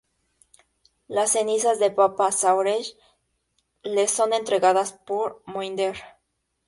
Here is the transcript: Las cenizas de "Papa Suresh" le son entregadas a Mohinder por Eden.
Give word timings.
Las 1.07 1.33
cenizas 1.33 1.77
de 1.77 1.91
"Papa 1.91 2.31
Suresh" 2.31 2.97
le 3.83 4.07
son 4.07 4.33
entregadas 4.33 4.93
a 4.93 5.33
Mohinder 5.45 5.91
por 5.95 6.01
Eden. 6.01 6.05